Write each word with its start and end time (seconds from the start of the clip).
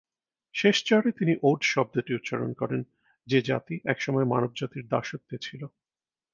শেষ 0.55 0.77
চারে 0.83 1.09
তিনি 1.11 1.33
ওড 1.43 1.59
শব্দটি 1.63 2.11
উচ্চারণ 2.15 2.51
করেন, 2.53 2.81
যে 3.27 3.39
জাতি 3.41 3.75
একসময় 3.85 4.25
মানবজাতির 4.25 4.85
দাসত্বে 4.87 5.35
ছিল। 5.37 5.61